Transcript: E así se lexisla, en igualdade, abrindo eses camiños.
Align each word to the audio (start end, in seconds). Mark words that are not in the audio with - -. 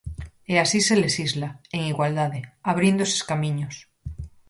E 0.53 0.55
así 0.63 0.79
se 0.87 0.95
lexisla, 1.03 1.49
en 1.75 1.81
igualdade, 1.93 2.39
abrindo 2.71 3.01
eses 3.07 3.23
camiños. 3.29 3.75